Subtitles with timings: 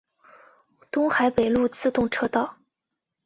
[0.89, 2.57] 东海北陆自动车道。